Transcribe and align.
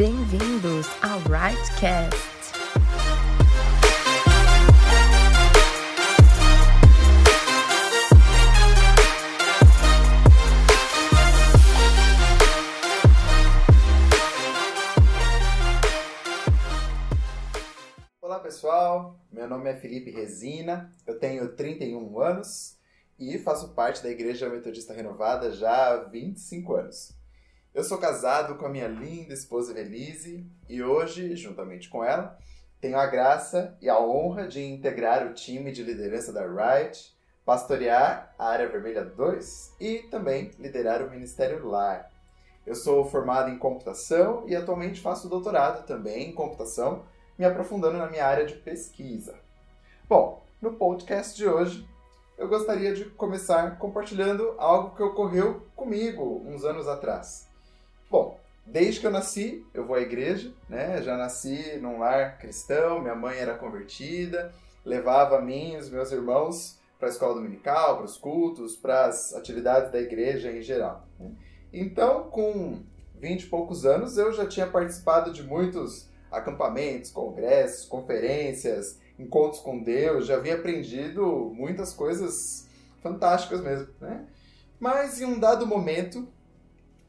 Bem-vindos 0.00 0.86
ao 1.02 1.18
Rightcast. 1.28 2.16
Olá 18.22 18.38
pessoal, 18.38 19.20
meu 19.30 19.46
nome 19.46 19.68
é 19.68 19.76
Felipe 19.76 20.10
Resina, 20.10 20.90
eu 21.06 21.18
tenho 21.18 21.54
31 21.54 22.18
anos 22.18 22.78
e 23.18 23.36
faço 23.36 23.74
parte 23.74 24.02
da 24.02 24.08
Igreja 24.08 24.48
Metodista 24.48 24.94
Renovada 24.94 25.52
já 25.52 25.92
há 25.92 26.04
25 26.04 26.74
anos. 26.74 27.19
Eu 27.72 27.84
sou 27.84 27.98
casado 27.98 28.56
com 28.56 28.66
a 28.66 28.68
minha 28.68 28.88
linda 28.88 29.32
esposa 29.32 29.72
Velise 29.72 30.44
e 30.68 30.82
hoje, 30.82 31.36
juntamente 31.36 31.88
com 31.88 32.02
ela, 32.02 32.36
tenho 32.80 32.98
a 32.98 33.06
graça 33.06 33.76
e 33.80 33.88
a 33.88 33.96
honra 34.00 34.48
de 34.48 34.60
integrar 34.60 35.24
o 35.24 35.34
time 35.34 35.70
de 35.70 35.84
liderança 35.84 36.32
da 36.32 36.44
Right, 36.44 37.14
pastorear 37.44 38.34
a 38.36 38.48
Área 38.48 38.68
Vermelha 38.68 39.04
2 39.04 39.76
e 39.78 39.98
também 40.10 40.50
liderar 40.58 41.00
o 41.00 41.10
Ministério 41.10 41.64
Lar. 41.64 42.10
Eu 42.66 42.74
sou 42.74 43.04
formado 43.04 43.50
em 43.50 43.58
computação 43.58 44.42
e 44.48 44.56
atualmente 44.56 45.00
faço 45.00 45.28
doutorado 45.28 45.86
também 45.86 46.28
em 46.28 46.34
computação, 46.34 47.04
me 47.38 47.44
aprofundando 47.44 47.98
na 47.98 48.10
minha 48.10 48.26
área 48.26 48.46
de 48.46 48.56
pesquisa. 48.56 49.38
Bom, 50.08 50.44
no 50.60 50.72
podcast 50.72 51.36
de 51.36 51.46
hoje 51.46 51.88
eu 52.36 52.48
gostaria 52.48 52.92
de 52.92 53.04
começar 53.04 53.78
compartilhando 53.78 54.56
algo 54.58 54.96
que 54.96 55.02
ocorreu 55.04 55.68
comigo 55.76 56.42
uns 56.44 56.64
anos 56.64 56.88
atrás. 56.88 57.49
Bom, 58.10 58.40
desde 58.66 58.98
que 58.98 59.06
eu 59.06 59.10
nasci, 59.12 59.64
eu 59.72 59.86
vou 59.86 59.94
à 59.94 60.00
igreja, 60.00 60.52
né? 60.68 61.00
Já 61.00 61.16
nasci 61.16 61.78
num 61.80 62.00
lar 62.00 62.38
cristão, 62.38 63.00
minha 63.00 63.14
mãe 63.14 63.38
era 63.38 63.54
convertida, 63.54 64.52
levava 64.84 65.38
a 65.38 65.40
mim 65.40 65.74
e 65.74 65.76
os 65.76 65.88
meus 65.88 66.10
irmãos 66.10 66.76
para 66.98 67.06
a 67.06 67.10
escola 67.12 67.34
dominical, 67.34 67.98
para 67.98 68.06
os 68.06 68.16
cultos, 68.16 68.74
para 68.74 69.06
as 69.06 69.32
atividades 69.32 69.92
da 69.92 70.00
igreja 70.00 70.50
em 70.50 70.60
geral. 70.60 71.06
né? 71.20 71.30
Então, 71.72 72.24
com 72.24 72.82
20 73.14 73.42
e 73.42 73.46
poucos 73.46 73.86
anos, 73.86 74.18
eu 74.18 74.32
já 74.32 74.44
tinha 74.44 74.66
participado 74.66 75.32
de 75.32 75.44
muitos 75.44 76.08
acampamentos, 76.32 77.12
congressos, 77.12 77.86
conferências, 77.86 78.98
encontros 79.16 79.62
com 79.62 79.80
Deus, 79.80 80.26
já 80.26 80.34
havia 80.34 80.56
aprendido 80.56 81.52
muitas 81.54 81.92
coisas 81.92 82.66
fantásticas 83.00 83.60
mesmo, 83.60 83.86
né? 84.00 84.26
Mas 84.80 85.20
em 85.20 85.26
um 85.26 85.38
dado 85.38 85.64
momento, 85.64 86.26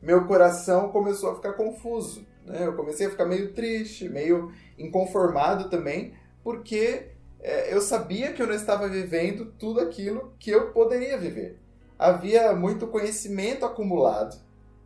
meu 0.02 0.26
coração 0.26 0.90
começou 0.90 1.32
a 1.32 1.36
ficar 1.36 1.54
confuso, 1.54 2.26
né? 2.46 2.66
Eu 2.66 2.74
comecei 2.74 3.08
a 3.08 3.12
ficar 3.12 3.26
meio 3.26 3.54
triste, 3.54 4.10
meio 4.10 4.52
inconformado 4.78 5.70
também, 5.70 6.14
porque 6.44 7.12
é, 7.40 7.74
eu 7.74 7.82
sabia 7.82 8.34
que 8.34 8.42
eu 8.42 8.48
não 8.48 8.56
estava 8.56 8.88
vivendo 8.88 9.54
tudo 9.58 9.80
aquilo 9.80 10.34
que 10.40 10.50
eu 10.50 10.72
poderia 10.72 11.18
viver. 11.18 11.60
Havia 11.98 12.54
muito 12.54 12.88
conhecimento 12.88 13.66
acumulado, 13.66 14.36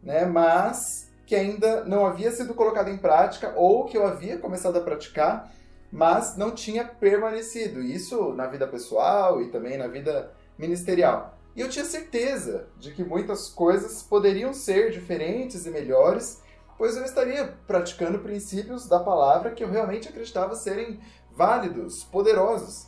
né? 0.04 0.26
Mas 0.26 1.12
que 1.26 1.36
ainda 1.36 1.84
não 1.86 2.06
havia 2.06 2.32
sido 2.32 2.54
colocado 2.54 2.90
em 2.90 2.98
prática 2.98 3.54
ou 3.56 3.86
que 3.86 3.98
eu 3.98 4.06
havia 4.06 4.38
começado 4.38 4.78
a 4.78 4.82
praticar, 4.82 5.52
mas 5.92 6.38
não 6.38 6.52
tinha 6.52 6.86
permanecido. 6.86 7.82
Isso 7.82 8.34
na 8.34 8.48
vida 8.48 8.68
pessoal 8.68 9.42
e 9.42 9.50
também 9.50 9.78
na 9.78 9.88
vida 9.88 10.32
ministerial. 10.58 11.38
E 11.56 11.62
eu 11.62 11.70
tinha 11.70 11.86
certeza 11.86 12.68
de 12.78 12.92
que 12.92 13.04
muitas 13.04 13.48
coisas 13.48 14.04
poderiam 14.04 14.54
ser 14.54 14.92
diferentes 14.92 15.66
e 15.66 15.72
melhores, 15.72 16.42
pois 16.78 16.98
eu 16.98 17.06
estaria 17.06 17.56
praticando 17.66 18.20
princípios 18.20 18.88
da 18.88 19.00
palavra 19.00 19.52
que 19.52 19.64
eu 19.64 19.72
realmente 19.72 20.10
acreditava 20.10 20.54
serem 20.56 21.00
válidos, 21.32 22.04
poderosos. 22.04 22.88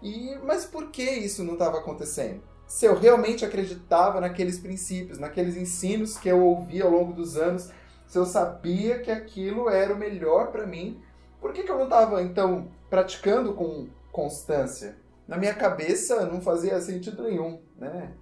E 0.00 0.36
mas 0.44 0.64
por 0.64 0.90
que 0.90 1.02
isso 1.02 1.42
não 1.42 1.54
estava 1.54 1.78
acontecendo? 1.78 2.40
Se 2.68 2.86
eu 2.86 2.94
realmente 2.94 3.44
acreditava 3.44 4.20
naqueles 4.20 4.60
princípios, 4.60 5.18
naqueles 5.18 5.56
ensinos 5.56 6.16
que 6.18 6.28
eu 6.28 6.44
ouvi 6.44 6.80
ao 6.80 6.90
longo 6.90 7.12
dos 7.12 7.36
anos, 7.36 7.70
se 8.06 8.18
eu 8.18 8.26
sabia 8.26 9.00
que 9.00 9.10
aquilo 9.10 9.68
era 9.68 9.92
o 9.92 9.98
melhor 9.98 10.52
para 10.52 10.66
mim, 10.66 11.02
por 11.40 11.52
que, 11.52 11.62
que 11.62 11.70
eu 11.70 11.76
não 11.76 11.84
estava 11.84 12.22
então 12.22 12.68
praticando 12.88 13.54
com 13.54 13.88
constância? 14.12 14.96
Na 15.28 15.36
minha 15.36 15.54
cabeça 15.54 16.24
não 16.24 16.40
fazia 16.40 16.80
sentido 16.80 17.22
nenhum, 17.22 17.60
né? 17.76 18.14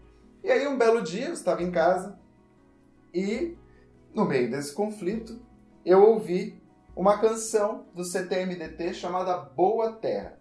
E 0.43 0.51
aí 0.51 0.67
um 0.67 0.77
belo 0.77 1.03
dia 1.03 1.29
eu 1.29 1.33
estava 1.33 1.63
em 1.63 1.71
casa 1.71 2.19
e 3.15 3.57
no 4.13 4.25
meio 4.25 4.51
desse 4.51 4.75
conflito 4.75 5.41
eu 5.85 6.03
ouvi 6.03 6.61
uma 6.97 7.19
canção 7.19 7.87
do 7.95 8.05
CTMDT 8.05 8.93
chamada 8.93 9.37
Boa 9.37 9.93
Terra. 9.93 10.37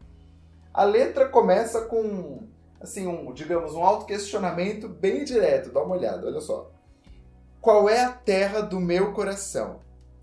A 0.73 0.83
letra 0.83 1.29
começa 1.29 1.81
com 1.81 2.47
assim 2.81 3.05
um, 3.05 3.31
digamos, 3.31 3.73
um 3.75 3.83
autoquestionamento 3.83 4.89
bem 4.89 5.23
direto, 5.23 5.71
dá 5.71 5.83
uma 5.83 5.95
olhada, 5.95 6.25
olha 6.25 6.41
só. 6.41 6.71
Qual 7.61 7.87
é 7.87 8.03
a 8.03 8.11
terra 8.11 8.61
do 8.61 8.79
meu 8.79 9.13
coração? 9.13 9.81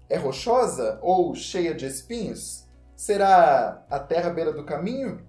É 0.09 0.17
rochosa 0.17 0.99
ou 1.03 1.35
cheia 1.37 1.73
de 1.73 1.87
espinhos? 1.87 2.67
Será 2.97 3.85
a 3.89 3.99
terra 4.01 4.31
à 4.31 4.33
beira 4.33 4.53
do 4.53 4.65
caminho? 4.65 5.25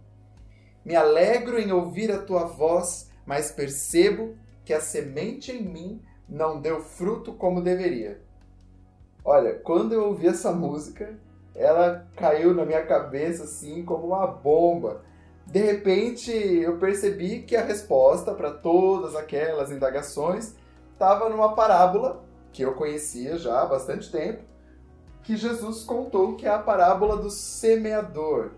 Me 0.85 0.95
alegro 0.95 1.59
em 1.59 1.71
ouvir 1.71 2.11
a 2.11 2.21
tua 2.21 2.45
voz, 2.45 3.09
mas 3.25 3.51
percebo 3.51 4.35
que 4.65 4.73
a 4.73 4.81
semente 4.81 5.51
em 5.51 5.63
mim 5.63 6.01
não 6.27 6.59
deu 6.59 6.81
fruto 6.81 7.33
como 7.33 7.61
deveria. 7.61 8.21
Olha, 9.23 9.53
quando 9.53 9.93
eu 9.93 10.05
ouvi 10.07 10.27
essa 10.27 10.51
música, 10.51 11.17
ela 11.55 12.05
caiu 12.17 12.53
na 12.53 12.65
minha 12.65 12.85
cabeça 12.85 13.43
assim 13.43 13.85
como 13.85 14.07
uma 14.07 14.27
bomba. 14.27 15.01
De 15.45 15.61
repente, 15.61 16.31
eu 16.31 16.77
percebi 16.77 17.43
que 17.43 17.55
a 17.55 17.63
resposta 17.63 18.33
para 18.33 18.51
todas 18.51 19.15
aquelas 19.15 19.71
indagações 19.71 20.55
estava 20.91 21.29
numa 21.29 21.53
parábola 21.53 22.23
que 22.51 22.63
eu 22.63 22.73
conhecia 22.73 23.37
já 23.37 23.61
há 23.61 23.65
bastante 23.65 24.11
tempo, 24.11 24.43
que 25.23 25.35
Jesus 25.35 25.83
contou, 25.83 26.35
que 26.35 26.45
é 26.45 26.49
a 26.49 26.59
parábola 26.59 27.17
do 27.17 27.29
semeador. 27.29 28.51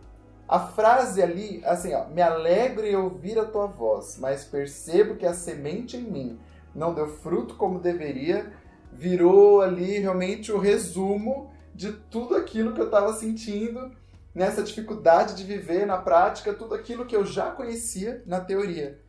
A 0.48 0.60
frase 0.60 1.24
ali, 1.24 1.62
assim, 1.66 1.94
ó, 1.94 2.06
me 2.06 2.22
alegro 2.22 2.86
em 2.86 2.96
ouvir 2.96 3.40
a 3.40 3.46
tua 3.46 3.66
voz, 3.66 4.18
mas 4.20 4.44
percebo 4.44 5.16
que 5.16 5.26
a 5.26 5.34
semente 5.34 5.98
em 5.98 6.04
mim 6.04 6.40
não 6.74 6.94
deu 6.94 7.08
fruto 7.08 7.56
como 7.56 7.80
deveria, 7.80 8.54
virou 8.92 9.62
ali 9.62 9.98
realmente 9.98 10.52
o 10.52 10.60
resumo 10.60 11.52
de 11.74 11.92
tudo 11.92 12.36
aquilo 12.36 12.74
que 12.74 12.80
eu 12.80 12.86
estava 12.86 13.12
sentindo 13.14 13.92
nessa 14.34 14.62
dificuldade 14.62 15.36
de 15.36 15.44
viver 15.44 15.88
na 15.88 15.98
prática 15.98 16.54
tudo 16.54 16.76
aquilo 16.76 17.06
que 17.06 17.16
eu 17.16 17.26
já 17.26 17.50
conhecia 17.52 18.22
na 18.26 18.40
teoria. 18.40 19.00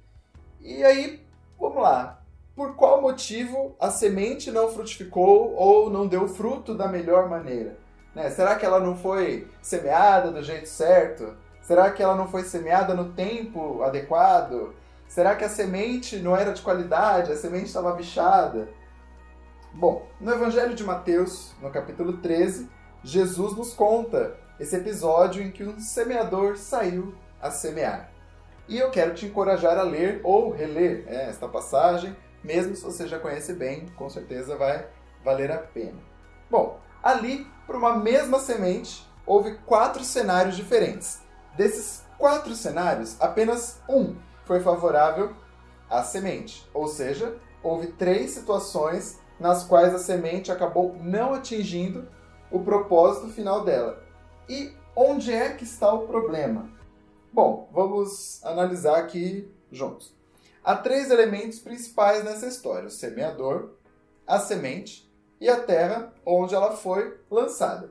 E 0.60 0.82
aí, 0.84 1.22
vamos 1.58 1.82
lá. 1.82 2.22
Por 2.54 2.74
qual 2.76 3.02
motivo 3.02 3.76
a 3.78 3.90
semente 3.90 4.50
não 4.50 4.70
frutificou 4.70 5.52
ou 5.54 5.90
não 5.90 6.06
deu 6.06 6.26
fruto 6.26 6.74
da 6.74 6.88
melhor 6.88 7.28
maneira? 7.28 7.76
Né? 8.16 8.30
Será 8.30 8.56
que 8.56 8.64
ela 8.64 8.80
não 8.80 8.96
foi 8.96 9.46
semeada 9.60 10.30
do 10.30 10.42
jeito 10.42 10.66
certo? 10.66 11.36
Será 11.60 11.90
que 11.90 12.02
ela 12.02 12.14
não 12.14 12.26
foi 12.26 12.44
semeada 12.44 12.94
no 12.94 13.12
tempo 13.12 13.82
adequado? 13.82 14.74
Será 15.06 15.36
que 15.36 15.44
a 15.44 15.50
semente 15.50 16.16
não 16.16 16.34
era 16.34 16.54
de 16.54 16.62
qualidade? 16.62 17.30
A 17.30 17.36
semente 17.36 17.66
estava 17.66 17.92
bichada? 17.92 18.70
Bom, 19.70 20.08
no 20.18 20.32
Evangelho 20.32 20.74
de 20.74 20.82
Mateus, 20.82 21.54
no 21.60 21.70
capítulo 21.70 22.16
13, 22.16 22.70
Jesus 23.04 23.54
nos 23.54 23.74
conta 23.74 24.34
esse 24.58 24.74
episódio 24.74 25.42
em 25.42 25.50
que 25.50 25.64
um 25.64 25.78
semeador 25.78 26.56
saiu 26.56 27.14
a 27.38 27.50
semear. 27.50 28.10
E 28.66 28.78
eu 28.78 28.90
quero 28.90 29.12
te 29.12 29.26
encorajar 29.26 29.76
a 29.76 29.82
ler 29.82 30.22
ou 30.24 30.50
reler 30.50 31.04
é, 31.06 31.28
esta 31.28 31.46
passagem, 31.46 32.16
mesmo 32.42 32.74
se 32.74 32.82
você 32.82 33.06
já 33.06 33.18
conhece 33.18 33.52
bem, 33.52 33.86
com 33.94 34.08
certeza 34.08 34.56
vai 34.56 34.86
valer 35.22 35.52
a 35.52 35.58
pena. 35.58 35.98
Bom, 36.50 36.80
ali, 37.02 37.46
para 37.66 37.76
uma 37.76 37.96
mesma 37.96 38.38
semente, 38.38 39.06
houve 39.26 39.58
quatro 39.66 40.04
cenários 40.04 40.56
diferentes. 40.56 41.20
Desses 41.56 42.04
quatro 42.16 42.54
cenários, 42.54 43.16
apenas 43.20 43.80
um 43.88 44.16
foi 44.44 44.60
favorável 44.60 45.34
à 45.90 46.02
semente, 46.02 46.68
ou 46.72 46.86
seja, 46.86 47.36
houve 47.62 47.88
três 47.88 48.30
situações 48.30 49.18
nas 49.40 49.64
quais 49.64 49.94
a 49.94 49.98
semente 49.98 50.52
acabou 50.52 50.96
não 51.00 51.34
atingindo 51.34 52.08
o 52.50 52.60
propósito 52.60 53.28
final 53.28 53.64
dela. 53.64 54.02
E 54.48 54.72
onde 54.94 55.32
é 55.32 55.52
que 55.52 55.64
está 55.64 55.92
o 55.92 56.06
problema? 56.06 56.70
Bom, 57.32 57.68
vamos 57.72 58.42
analisar 58.44 58.96
aqui 58.96 59.50
juntos. 59.70 60.14
Há 60.64 60.76
três 60.76 61.10
elementos 61.10 61.58
principais 61.58 62.24
nessa 62.24 62.46
história: 62.46 62.86
o 62.86 62.90
semeador, 62.90 63.72
a 64.26 64.38
semente 64.38 65.05
e 65.40 65.48
a 65.48 65.60
terra 65.60 66.12
onde 66.24 66.54
ela 66.54 66.72
foi 66.72 67.18
lançada. 67.30 67.90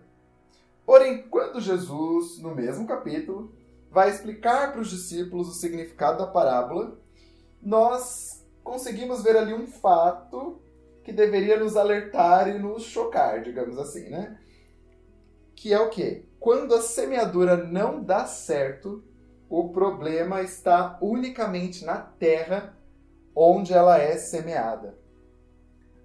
Porém, 0.86 1.24
quando 1.24 1.60
Jesus, 1.60 2.40
no 2.40 2.54
mesmo 2.54 2.88
capítulo, 2.88 3.54
vai 3.90 4.10
explicar 4.10 4.72
para 4.72 4.82
os 4.82 4.90
discípulos 4.90 5.50
o 5.50 5.54
significado 5.54 6.20
da 6.20 6.28
parábola, 6.28 6.98
nós 7.62 8.46
conseguimos 8.64 9.24
ver 9.24 9.38
ali 9.38 9.54
um 9.54 9.68
fato 9.68 10.62
que 11.04 11.12
deveria 11.12 11.60
nos 11.60 11.76
alertar 11.78 12.48
e 12.48 12.58
nos 12.60 12.84
chocar, 12.84 13.42
digamos 13.42 13.78
assim, 13.78 14.10
né? 14.10 14.38
que 15.56 15.74
é 15.74 15.80
o 15.80 15.90
quê? 15.90 16.26
Quando 16.40 16.76
a 16.76 16.82
semeadura 16.82 17.58
não 17.58 18.04
dá 18.04 18.26
certo, 18.26 19.04
o 19.50 19.70
problema 19.70 20.42
está 20.42 20.98
unicamente 21.02 21.86
na 21.86 21.98
terra 21.98 22.78
onde 23.36 23.74
ela 23.74 23.98
é 23.98 24.18
semeada. 24.18 24.98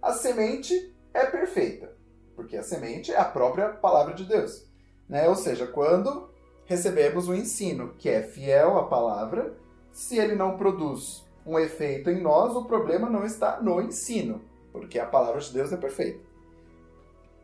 A 0.00 0.12
semente 0.12 0.94
é 1.12 1.26
perfeita, 1.26 1.92
porque 2.36 2.56
a 2.56 2.62
semente 2.62 3.12
é 3.12 3.18
a 3.18 3.24
própria 3.24 3.68
palavra 3.68 4.14
de 4.14 4.24
Deus. 4.24 4.66
Né? 5.08 5.28
Ou 5.28 5.34
seja, 5.34 5.66
quando 5.66 6.30
recebemos 6.64 7.28
o 7.28 7.34
ensino 7.34 7.94
que 7.98 8.08
é 8.08 8.22
fiel 8.22 8.78
à 8.78 8.86
palavra, 8.86 9.54
se 9.92 10.18
ele 10.18 10.34
não 10.34 10.56
produz 10.56 11.26
um 11.44 11.58
efeito 11.58 12.10
em 12.10 12.20
nós, 12.20 12.54
o 12.54 12.64
problema 12.64 13.08
não 13.08 13.24
está 13.24 13.60
no 13.60 13.80
ensino, 13.80 14.40
porque 14.72 14.98
a 14.98 15.06
palavra 15.06 15.40
de 15.40 15.52
Deus 15.52 15.72
é 15.72 15.76
perfeita. 15.76 16.20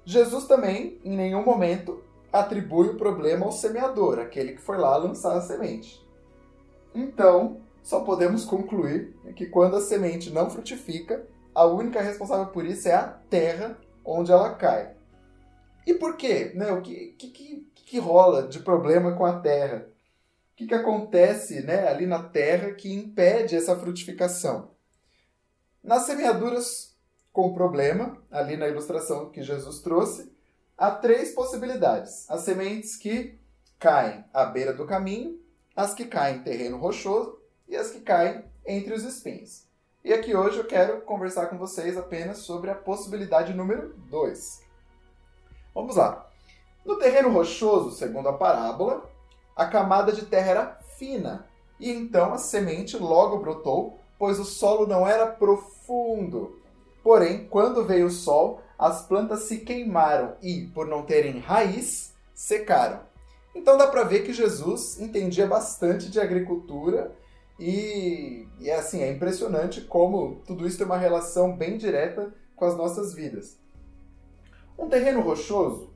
Jesus 0.05 0.47
também, 0.47 1.01
em 1.05 1.17
nenhum 1.17 1.45
momento, 1.45 2.01
atribui 2.33 2.89
o 2.89 2.97
problema 2.97 3.45
ao 3.45 3.53
semeador, 3.53 4.21
aquele 4.21 4.53
que 4.53 4.63
foi 4.63 4.77
lá 4.77 4.97
lançar 4.97 5.37
a 5.37 5.41
semente. 5.41 6.01
Então, 6.95 7.61
só 7.83 8.01
podemos 8.01 8.45
concluir 8.45 9.17
que 9.35 9.47
quando 9.47 9.77
a 9.77 9.81
semente 9.81 10.31
não 10.31 10.49
frutifica, 10.49 11.27
a 11.57 11.65
única 11.65 12.03
responsável 12.03 12.49
por 12.49 12.67
isso 12.67 12.87
é 12.87 12.93
a 12.93 13.09
terra 13.09 13.79
onde 14.05 14.31
ela 14.31 14.55
cai. 14.55 14.95
E 15.87 15.95
por 15.95 16.19
quê? 16.19 16.53
Né? 16.55 16.71
O 16.71 16.83
que, 16.83 17.15
que, 17.17 17.67
que 17.75 17.99
rola 17.99 18.47
de 18.47 18.59
problema 18.59 19.17
com 19.17 19.25
a 19.25 19.41
terra? 19.41 19.89
O 20.53 20.57
que, 20.57 20.67
que 20.67 20.75
acontece 20.75 21.63
né, 21.63 21.89
ali 21.89 22.05
na 22.05 22.23
terra 22.23 22.73
que 22.73 22.93
impede 22.93 23.57
essa 23.57 23.75
frutificação? 23.75 24.73
Nas 25.83 26.03
semeaduras 26.03 26.95
com 27.33 27.55
problema, 27.55 28.23
ali 28.31 28.59
na 28.59 28.69
ilustração 28.69 29.31
que 29.31 29.43
Jesus 29.43 29.81
trouxe, 29.81 30.31
há 30.77 30.91
três 30.91 31.33
possibilidades. 31.33 32.29
As 32.29 32.43
sementes 32.43 32.97
que 32.97 33.39
caem 33.79 34.27
à 34.31 34.45
beira 34.45 34.75
do 34.75 34.87
caminho, 34.87 35.41
as 35.75 35.95
que 35.95 36.05
caem 36.05 36.37
em 36.37 36.43
terreno 36.43 36.77
rochoso 36.77 37.41
e 37.67 37.75
as 37.75 37.91
que 37.91 38.01
caem 38.01 38.45
entre 38.67 38.93
os 38.93 39.05
espinhos. 39.05 39.66
E 40.07 40.13
aqui 40.13 40.37
hoje 40.37 40.59
eu 40.59 40.65
quero 40.65 41.01
conversar 41.01 41.47
com 41.47 41.59
vocês 41.59 41.97
apenas 41.97 42.39
sobre 42.39 42.71
a 42.71 42.77
possibilidade 42.77 43.53
número 43.53 43.93
2. 44.09 44.63
Vamos 45.75 45.97
lá. 45.97 46.31
No 46.85 46.97
terreno 46.97 47.29
rochoso, 47.33 47.91
segundo 47.91 48.29
a 48.29 48.33
parábola, 48.33 49.11
a 49.57 49.67
camada 49.67 50.13
de 50.13 50.25
terra 50.25 50.51
era 50.53 50.79
fina 50.97 51.45
e 51.81 51.91
então 51.91 52.33
a 52.33 52.39
semente 52.39 52.97
logo 52.97 53.39
brotou, 53.39 53.99
pois 54.17 54.39
o 54.39 54.45
solo 54.45 54.87
não 54.87 55.09
era 55.09 55.27
profundo. 55.27 56.57
Porém, 57.03 57.49
quando 57.49 57.85
veio 57.85 58.07
o 58.07 58.11
sol, 58.11 58.61
as 58.79 59.03
plantas 59.03 59.41
se 59.41 59.59
queimaram 59.59 60.37
e, 60.41 60.69
por 60.73 60.87
não 60.87 61.03
terem 61.03 61.41
raiz, 61.41 62.15
secaram. 62.33 63.01
Então 63.53 63.77
dá 63.77 63.89
para 63.89 64.05
ver 64.05 64.21
que 64.21 64.33
Jesus 64.33 65.01
entendia 65.01 65.49
bastante 65.49 66.09
de 66.09 66.21
agricultura 66.21 67.11
e, 67.59 68.47
e 68.59 68.69
é 68.69 68.77
assim, 68.77 69.03
é 69.03 69.11
impressionante 69.11 69.81
como 69.81 70.43
tudo 70.47 70.67
isso 70.67 70.77
tem 70.77 70.87
uma 70.87 70.99
relação 70.99 71.57
bem 71.57 71.79
direta 71.79 72.33
com 72.55 72.65
as 72.65 72.77
nossas 72.77 73.15
vidas. 73.15 73.59
Um 74.79 74.89
terreno 74.89 75.21
rochoso, 75.21 75.95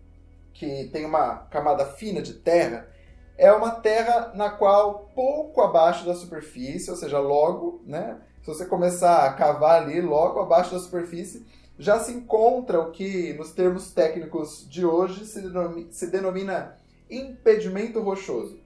que 0.52 0.88
tem 0.92 1.04
uma 1.04 1.36
camada 1.50 1.84
fina 1.84 2.22
de 2.22 2.34
terra, 2.34 2.88
é 3.36 3.52
uma 3.52 3.70
terra 3.70 4.32
na 4.34 4.50
qual 4.50 5.10
pouco 5.14 5.60
abaixo 5.60 6.04
da 6.04 6.14
superfície, 6.14 6.90
ou 6.90 6.96
seja, 6.96 7.18
logo, 7.18 7.82
né, 7.86 8.20
se 8.40 8.46
você 8.46 8.66
começar 8.66 9.24
a 9.26 9.32
cavar 9.32 9.82
ali 9.82 10.00
logo 10.00 10.40
abaixo 10.40 10.72
da 10.72 10.78
superfície, 10.78 11.46
já 11.78 11.98
se 11.98 12.12
encontra 12.12 12.80
o 12.80 12.90
que, 12.90 13.32
nos 13.34 13.52
termos 13.52 13.92
técnicos 13.92 14.66
de 14.68 14.84
hoje, 14.84 15.24
se 15.24 15.42
se 15.90 16.06
denomina 16.08 16.76
impedimento 17.10 18.00
rochoso. 18.00 18.60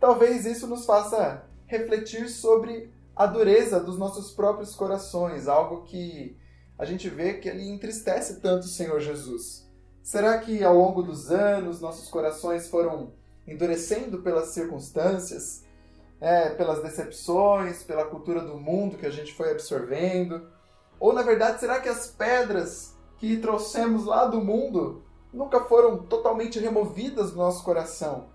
Talvez 0.00 0.44
isso 0.44 0.66
nos 0.66 0.84
faça 0.84 1.47
refletir 1.68 2.28
sobre 2.28 2.90
a 3.14 3.26
dureza 3.26 3.78
dos 3.78 3.98
nossos 3.98 4.32
próprios 4.32 4.74
corações, 4.74 5.46
algo 5.46 5.82
que 5.82 6.36
a 6.78 6.84
gente 6.84 7.08
vê 7.08 7.34
que 7.34 7.48
ele 7.48 7.68
entristece 7.68 8.40
tanto 8.40 8.64
o 8.64 8.68
Senhor 8.68 8.98
Jesus. 9.00 9.68
Será 10.02 10.38
que 10.38 10.64
ao 10.64 10.76
longo 10.76 11.02
dos 11.02 11.30
anos 11.30 11.80
nossos 11.80 12.08
corações 12.08 12.68
foram 12.68 13.12
endurecendo 13.46 14.22
pelas 14.22 14.48
circunstâncias, 14.48 15.64
é, 16.20 16.50
pelas 16.50 16.82
decepções, 16.82 17.82
pela 17.82 18.06
cultura 18.06 18.40
do 18.40 18.56
mundo 18.56 18.96
que 18.96 19.06
a 19.06 19.10
gente 19.10 19.34
foi 19.34 19.50
absorvendo? 19.50 20.48
Ou 20.98 21.12
na 21.12 21.22
verdade, 21.22 21.60
será 21.60 21.80
que 21.80 21.88
as 21.88 22.06
pedras 22.06 22.96
que 23.18 23.36
trouxemos 23.36 24.06
lá 24.06 24.26
do 24.26 24.40
mundo 24.40 25.02
nunca 25.32 25.60
foram 25.64 25.98
totalmente 25.98 26.58
removidas 26.58 27.32
do 27.32 27.36
nosso 27.36 27.62
coração? 27.62 28.28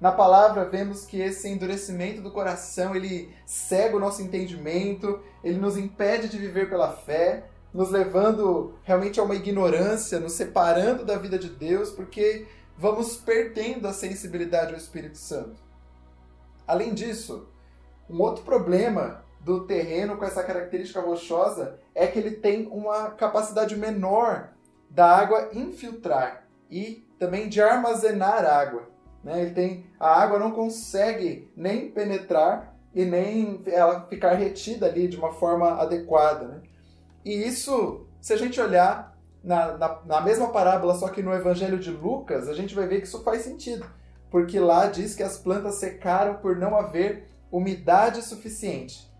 Na 0.00 0.12
palavra 0.12 0.64
vemos 0.64 1.06
que 1.06 1.20
esse 1.20 1.48
endurecimento 1.48 2.20
do 2.20 2.30
coração, 2.30 2.94
ele 2.94 3.34
cega 3.46 3.96
o 3.96 4.00
nosso 4.00 4.20
entendimento, 4.20 5.20
ele 5.42 5.58
nos 5.58 5.76
impede 5.76 6.28
de 6.28 6.36
viver 6.36 6.68
pela 6.68 6.92
fé, 6.92 7.48
nos 7.72 7.90
levando 7.90 8.74
realmente 8.82 9.18
a 9.18 9.22
uma 9.22 9.34
ignorância, 9.34 10.20
nos 10.20 10.32
separando 10.32 11.04
da 11.04 11.16
vida 11.16 11.38
de 11.38 11.48
Deus, 11.48 11.90
porque 11.90 12.46
vamos 12.76 13.16
perdendo 13.16 13.88
a 13.88 13.92
sensibilidade 13.92 14.72
ao 14.72 14.78
Espírito 14.78 15.16
Santo. 15.16 15.62
Além 16.66 16.92
disso, 16.92 17.48
um 18.08 18.20
outro 18.20 18.44
problema 18.44 19.24
do 19.40 19.64
terreno 19.66 20.16
com 20.16 20.24
essa 20.24 20.42
característica 20.42 21.00
rochosa 21.00 21.78
é 21.94 22.06
que 22.06 22.18
ele 22.18 22.32
tem 22.32 22.66
uma 22.66 23.10
capacidade 23.10 23.76
menor 23.76 24.50
da 24.90 25.16
água 25.16 25.50
infiltrar 25.52 26.46
e 26.70 27.06
também 27.18 27.48
de 27.48 27.62
armazenar 27.62 28.44
água. 28.44 28.88
Né? 29.26 29.42
Ele 29.42 29.50
tem, 29.50 29.86
a 29.98 30.22
água 30.22 30.38
não 30.38 30.52
consegue 30.52 31.50
nem 31.56 31.90
penetrar 31.90 32.76
e 32.94 33.04
nem 33.04 33.60
ela 33.66 34.06
ficar 34.06 34.34
retida 34.34 34.86
ali 34.86 35.08
de 35.08 35.16
uma 35.16 35.32
forma 35.32 35.82
adequada. 35.82 36.46
Né? 36.46 36.60
E 37.24 37.32
isso, 37.32 38.06
se 38.20 38.32
a 38.32 38.36
gente 38.36 38.60
olhar 38.60 39.18
na, 39.42 39.76
na, 39.76 40.00
na 40.06 40.20
mesma 40.20 40.50
parábola, 40.50 40.94
só 40.94 41.08
que 41.08 41.24
no 41.24 41.34
Evangelho 41.34 41.76
de 41.76 41.90
Lucas, 41.90 42.48
a 42.48 42.54
gente 42.54 42.72
vai 42.72 42.86
ver 42.86 43.00
que 43.00 43.08
isso 43.08 43.24
faz 43.24 43.42
sentido. 43.42 43.84
Porque 44.30 44.60
lá 44.60 44.86
diz 44.86 45.16
que 45.16 45.24
as 45.24 45.36
plantas 45.36 45.74
secaram 45.74 46.36
por 46.36 46.54
não 46.54 46.76
haver 46.76 47.28
umidade 47.50 48.22
suficiente. 48.22 49.12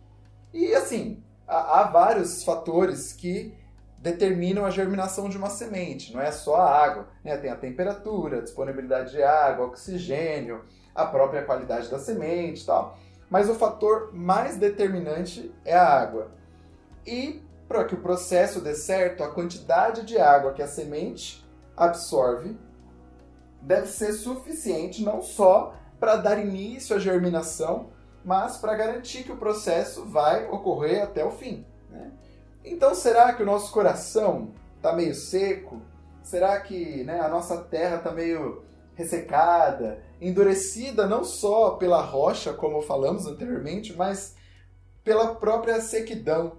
E 0.54 0.72
assim, 0.72 1.20
há, 1.48 1.80
há 1.80 1.82
vários 1.88 2.44
fatores 2.44 3.12
que 3.12 3.52
determinam 4.06 4.64
a 4.64 4.70
germinação 4.70 5.28
de 5.28 5.36
uma 5.36 5.50
semente. 5.50 6.14
Não 6.14 6.20
é 6.20 6.30
só 6.30 6.56
a 6.56 6.84
água, 6.84 7.08
né? 7.24 7.36
tem 7.36 7.50
a 7.50 7.56
temperatura, 7.56 8.38
a 8.38 8.42
disponibilidade 8.42 9.10
de 9.10 9.20
água, 9.20 9.66
oxigênio, 9.66 10.64
a 10.94 11.04
própria 11.04 11.42
qualidade 11.42 11.90
da 11.90 11.98
semente 11.98 12.62
e 12.62 12.66
tal. 12.66 12.96
Mas 13.28 13.50
o 13.50 13.54
fator 13.56 14.14
mais 14.14 14.56
determinante 14.56 15.52
é 15.64 15.75
a 15.75 15.84
água. 15.84 16.30
E 17.04 17.42
para 17.66 17.84
que 17.84 17.96
o 17.96 18.00
processo 18.00 18.60
dê 18.60 18.76
certo, 18.76 19.25
a 19.25 19.28
quantidade 19.28 20.04
de 20.04 20.18
água 20.18 20.52
que 20.52 20.62
a 20.62 20.68
semente 20.68 21.44
absorve 21.76 22.56
deve 23.60 23.88
ser 23.88 24.12
suficiente 24.12 25.02
não 25.02 25.20
só 25.20 25.75
para 25.98 26.14
dar 26.14 26.38
início 26.38 26.94
à 26.94 27.00
germinação, 27.00 27.90
mas 28.25 28.56
para 28.56 28.76
garantir 28.76 29.25
que 29.25 29.32
o 29.32 29.36
processo 29.36 30.04
vai 30.04 30.48
ocorrer 30.48 31.02
até 31.02 31.25
o 31.25 31.32
fim. 31.32 31.66
Né? 31.90 32.12
Então, 32.66 32.96
será 32.96 33.32
que 33.32 33.44
o 33.44 33.46
nosso 33.46 33.73
coração 33.73 34.52
está 34.76 34.92
meio 34.92 35.14
seco? 35.14 35.80
Será 36.20 36.61
que 36.61 37.04
né, 37.04 37.20
a 37.20 37.28
nossa 37.28 37.58
terra 37.58 37.99
está 37.99 38.11
meio 38.11 38.64
ressecada, 38.96 40.02
endurecida 40.20 41.06
não 41.06 41.23
só 41.23 41.70
pela 41.76 42.02
rocha, 42.02 42.52
como 42.52 42.82
falamos 42.82 43.25
anteriormente, 43.25 43.94
mas 43.94 44.35
pela 45.04 45.37
própria 45.37 45.80
sequidão? 45.80 46.56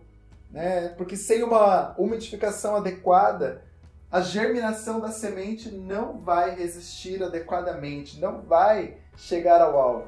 Né? 0.50 0.88
Porque 0.98 1.18
sem 1.18 1.44
uma 1.44 1.94
umidificação 1.98 2.78
adequada, 2.78 3.62
a 4.10 4.22
germinação 4.22 5.02
da 5.02 5.12
semente 5.12 5.70
não 5.70 6.22
vai 6.22 6.56
resistir 6.56 7.22
adequadamente, 7.22 8.18
não 8.18 8.42
vai 8.42 8.96
chegar 9.18 9.62
ao 9.62 9.78
alvo. 9.78 10.08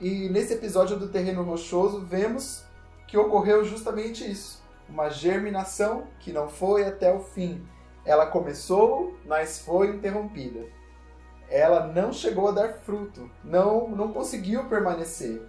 E 0.00 0.28
nesse 0.28 0.54
episódio 0.54 0.96
do 0.96 1.08
terreno 1.08 1.42
rochoso, 1.42 2.02
vemos 2.02 2.62
que 3.08 3.18
ocorreu 3.18 3.64
justamente 3.64 4.30
isso. 4.30 4.57
Uma 4.88 5.10
germinação 5.10 6.06
que 6.18 6.32
não 6.32 6.48
foi 6.48 6.86
até 6.86 7.12
o 7.12 7.20
fim. 7.20 7.66
Ela 8.04 8.26
começou, 8.26 9.16
mas 9.26 9.58
foi 9.58 9.90
interrompida. 9.90 10.64
Ela 11.50 11.86
não 11.86 12.12
chegou 12.12 12.48
a 12.48 12.52
dar 12.52 12.72
fruto, 12.80 13.30
não, 13.42 13.88
não 13.88 14.12
conseguiu 14.12 14.64
permanecer. 14.64 15.42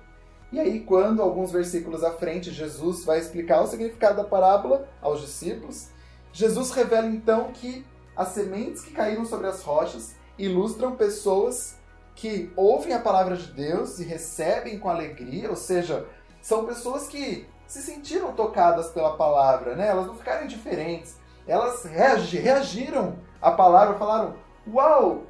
E 0.51 0.59
aí, 0.59 0.79
quando 0.79 1.21
alguns 1.21 1.51
versículos 1.51 2.03
à 2.03 2.11
frente 2.11 2.51
Jesus 2.51 3.05
vai 3.05 3.19
explicar 3.19 3.61
o 3.61 3.67
significado 3.67 4.17
da 4.17 4.23
parábola 4.23 4.87
aos 5.01 5.21
discípulos, 5.21 5.89
Jesus 6.33 6.71
revela 6.71 7.07
então 7.07 7.51
que 7.51 7.85
as 8.15 8.29
sementes 8.29 8.81
que 8.81 8.91
caíram 8.91 9.25
sobre 9.25 9.47
as 9.47 9.61
rochas 9.61 10.15
ilustram 10.37 10.95
pessoas 10.95 11.77
que 12.15 12.51
ouvem 12.55 12.93
a 12.93 12.99
palavra 12.99 13.37
de 13.37 13.51
Deus 13.51 13.99
e 13.99 14.03
recebem 14.03 14.79
com 14.79 14.89
alegria, 14.89 15.49
ou 15.49 15.55
seja, 15.55 16.05
são 16.41 16.65
pessoas 16.65 17.07
que 17.07 17.47
se 17.69 17.81
sentiram 17.83 18.33
tocadas 18.33 18.89
pela 18.89 19.15
palavra, 19.15 19.75
né? 19.75 19.87
Elas 19.87 20.07
não 20.07 20.15
ficaram 20.15 20.43
indiferentes, 20.43 21.17
elas 21.47 21.85
reagiram 21.85 23.17
à 23.39 23.51
palavra, 23.51 23.97
falaram: 23.97 24.35
"Uau, 24.67 25.23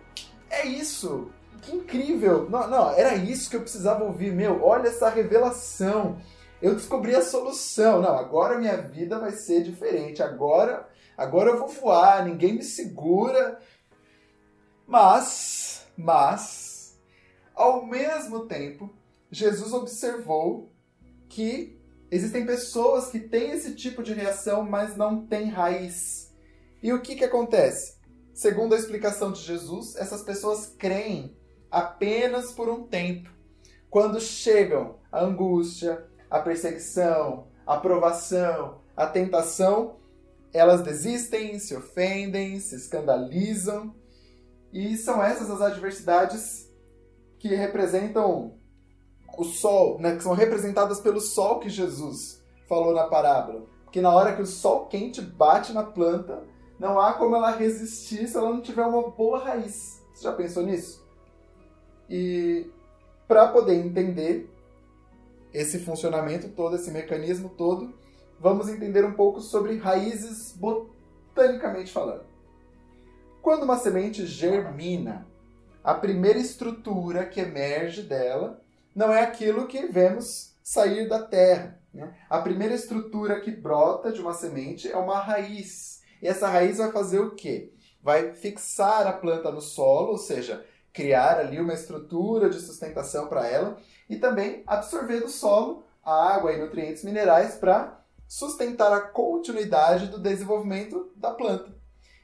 é 0.49 0.65
isso. 0.65 1.31
Que 1.61 1.75
incrível. 1.75 2.49
Não, 2.49 2.67
não, 2.67 2.91
era 2.91 3.15
isso 3.15 3.49
que 3.49 3.55
eu 3.57 3.61
precisava 3.61 4.03
ouvir. 4.03 4.31
Meu, 4.31 4.63
olha 4.63 4.87
essa 4.87 5.09
revelação. 5.09 6.17
Eu 6.61 6.73
descobri 6.73 7.13
a 7.15 7.21
solução. 7.21 8.01
Não, 8.01 8.15
agora 8.17 8.57
minha 8.57 8.77
vida 8.77 9.19
vai 9.19 9.31
ser 9.31 9.63
diferente. 9.63 10.23
Agora, 10.23 10.87
agora 11.17 11.51
eu 11.51 11.59
vou 11.59 11.67
voar, 11.67 12.23
ninguém 12.23 12.53
me 12.53 12.63
segura. 12.63 13.59
Mas, 14.87 15.85
mas, 15.97 16.97
ao 17.53 17.85
mesmo 17.85 18.45
tempo, 18.47 18.89
Jesus 19.29 19.73
observou 19.73 20.71
que 21.27 21.78
existem 22.11 22.45
pessoas 22.45 23.07
que 23.07 23.19
têm 23.19 23.51
esse 23.51 23.75
tipo 23.75 24.01
de 24.03 24.13
reação, 24.13 24.63
mas 24.63 24.95
não 24.95 25.25
têm 25.25 25.49
raiz. 25.49 26.33
E 26.81 26.93
o 26.93 27.01
que, 27.01 27.15
que 27.15 27.25
acontece? 27.25 27.97
Segundo 28.33 28.73
a 28.73 28.77
explicação 28.77 29.31
de 29.31 29.41
Jesus, 29.41 29.95
essas 29.95 30.23
pessoas 30.23 30.73
creem 30.77 31.35
apenas 31.69 32.51
por 32.51 32.69
um 32.69 32.83
tempo. 32.83 33.29
Quando 33.89 34.21
chegam 34.21 34.97
a 35.11 35.23
angústia, 35.23 36.05
a 36.29 36.39
perseguição, 36.39 37.47
a 37.65 37.77
provação, 37.77 38.81
a 38.95 39.05
tentação, 39.07 39.97
elas 40.53 40.81
desistem, 40.81 41.59
se 41.59 41.75
ofendem, 41.75 42.59
se 42.59 42.75
escandalizam. 42.75 43.93
E 44.71 44.95
são 44.97 45.23
essas 45.23 45.49
as 45.49 45.61
adversidades 45.61 46.69
que 47.39 47.49
representam 47.49 48.57
o 49.37 49.43
sol, 49.43 49.99
né, 49.99 50.15
que 50.15 50.23
são 50.23 50.33
representadas 50.33 50.99
pelo 50.99 51.19
sol 51.19 51.59
que 51.59 51.69
Jesus 51.69 52.41
falou 52.67 52.93
na 52.93 53.07
parábola. 53.07 53.63
Porque 53.83 54.01
na 54.01 54.13
hora 54.13 54.35
que 54.35 54.41
o 54.41 54.45
sol 54.45 54.85
quente 54.85 55.21
bate 55.21 55.73
na 55.73 55.83
planta, 55.83 56.43
não 56.79 56.99
há 56.99 57.13
como 57.13 57.35
ela 57.35 57.51
resistir 57.51 58.27
se 58.27 58.37
ela 58.37 58.49
não 58.49 58.61
tiver 58.61 58.85
uma 58.85 59.09
boa 59.09 59.39
raiz. 59.39 60.01
Você 60.13 60.23
já 60.23 60.31
pensou 60.31 60.63
nisso? 60.63 61.03
E 62.09 62.69
para 63.27 63.47
poder 63.47 63.75
entender 63.75 64.49
esse 65.53 65.79
funcionamento 65.79 66.49
todo, 66.49 66.75
esse 66.75 66.91
mecanismo 66.91 67.49
todo, 67.49 67.93
vamos 68.39 68.69
entender 68.69 69.03
um 69.05 69.13
pouco 69.13 69.41
sobre 69.41 69.77
raízes 69.77 70.55
botanicamente 70.55 71.91
falando. 71.91 72.23
Quando 73.41 73.63
uma 73.63 73.77
semente 73.77 74.25
germina, 74.25 75.27
a 75.83 75.93
primeira 75.93 76.39
estrutura 76.39 77.25
que 77.25 77.39
emerge 77.39 78.03
dela 78.03 78.58
não 78.95 79.13
é 79.13 79.21
aquilo 79.21 79.67
que 79.67 79.87
vemos 79.87 80.55
sair 80.63 81.07
da 81.07 81.21
terra. 81.21 81.79
Né? 81.93 82.13
A 82.29 82.39
primeira 82.39 82.75
estrutura 82.75 83.39
que 83.39 83.51
brota 83.51 84.11
de 84.11 84.21
uma 84.21 84.33
semente 84.33 84.91
é 84.91 84.97
uma 84.97 85.19
raiz. 85.19 86.01
E 86.21 86.27
essa 86.27 86.47
raiz 86.47 86.77
vai 86.77 86.91
fazer 86.91 87.19
o 87.19 87.31
quê? 87.31 87.73
Vai 88.01 88.33
fixar 88.35 89.07
a 89.07 89.13
planta 89.13 89.51
no 89.51 89.61
solo, 89.61 90.11
ou 90.11 90.17
seja, 90.17 90.65
criar 90.93 91.39
ali 91.39 91.59
uma 91.59 91.73
estrutura 91.73 92.49
de 92.49 92.59
sustentação 92.59 93.27
para 93.27 93.47
ela 93.47 93.77
e 94.09 94.17
também 94.17 94.63
absorver 94.65 95.21
do 95.21 95.29
solo 95.29 95.83
a 96.03 96.33
água 96.35 96.53
e 96.53 96.59
nutrientes 96.59 97.03
minerais 97.03 97.55
para 97.55 97.99
sustentar 98.27 98.91
a 98.93 99.01
continuidade 99.01 100.07
do 100.07 100.19
desenvolvimento 100.19 101.11
da 101.15 101.31
planta. 101.31 101.73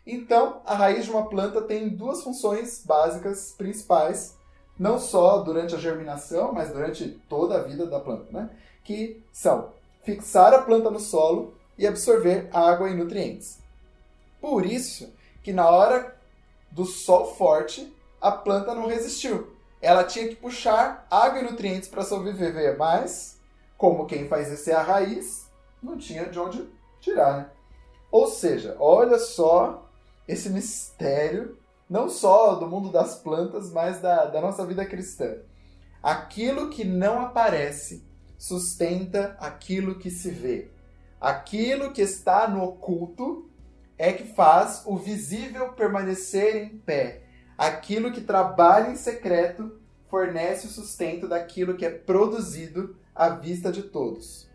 Então, 0.06 0.62
a 0.66 0.76
raiz 0.76 1.06
de 1.06 1.12
uma 1.12 1.28
planta 1.28 1.62
tem 1.62 1.90
duas 1.90 2.22
funções 2.24 2.84
básicas 2.86 3.54
principais 3.58 4.35
não 4.78 5.00
só 5.00 5.40
durante 5.40 5.76
a 5.76 5.80
germinação, 5.80 6.52
mas 6.52 6.72
durante 6.72 7.10
toda 7.30 7.56
a 7.56 7.64
vida 7.64 7.86
da 7.86 8.00
planta, 8.00 8.26
né? 8.32 8.50
que 8.84 9.24
são 9.32 9.74
fixar 10.04 10.54
a 10.54 10.62
planta 10.62 10.92
no 10.92 11.00
solo 11.00 11.54
e 11.78 11.88
absorver 11.88 12.50
água 12.54 12.90
e 12.90 12.96
nutrientes. 12.96 13.60
Por 14.40 14.66
isso 14.66 15.12
que 15.42 15.52
na 15.52 15.70
hora 15.70 16.16
do 16.72 16.86
sol 16.86 17.36
forte, 17.36 17.92
a 18.22 18.32
planta 18.32 18.76
não 18.76 18.88
resistiu. 18.88 19.54
Ela 19.82 20.04
tinha 20.04 20.28
que 20.28 20.36
puxar 20.36 21.08
água 21.10 21.40
e 21.40 21.44
nutrientes 21.44 21.88
para 21.88 22.04
sobreviver, 22.04 22.78
mas 22.78 23.40
como 23.78 24.06
quem 24.06 24.28
faz 24.28 24.52
isso 24.52 24.70
é 24.70 24.74
a 24.74 24.82
raiz, 24.82 25.50
não 25.82 25.98
tinha 25.98 26.26
de 26.26 26.40
onde 26.40 26.68
tirar, 27.00 27.38
né? 27.38 27.50
Ou 28.12 28.28
seja, 28.28 28.76
olha 28.80 29.20
só 29.20 29.86
esse 30.28 30.50
mistério 30.50 31.58
não 31.90 32.10
só 32.10 32.56
do 32.56 32.68
mundo 32.68 32.92
das 32.92 33.16
plantas, 33.16 33.72
mas 33.72 34.00
da, 34.00 34.26
da 34.26 34.42
nossa 34.42 34.66
vida 34.66 34.86
cristã. 34.86 35.36
Aquilo 36.02 36.70
que 36.70 36.84
não 36.84 37.20
aparece 37.20 38.04
sustenta 38.38 39.36
aquilo 39.40 39.98
que 39.98 40.10
se 40.10 40.30
vê. 40.30 40.72
Aquilo 41.20 41.92
que 41.92 42.02
está 42.02 42.48
no 42.48 42.64
oculto 42.64 43.50
é 43.98 44.12
que 44.12 44.34
faz 44.34 44.84
o 44.86 44.98
visível 44.98 45.70
permanecer 45.74 46.56
em 46.56 46.78
pé. 46.78 47.24
Aquilo 47.58 48.12
que 48.12 48.22
trabalha 48.22 48.92
em 48.92 48.96
secreto 48.96 49.80
fornece 50.10 50.68
o 50.68 50.70
sustento 50.70 51.28
daquilo 51.28 51.76
que 51.76 51.86
é 51.86 51.90
produzido 51.90 52.96
à 53.14 53.30
vista 53.30 53.72
de 53.72 53.84
todos. 53.84 54.50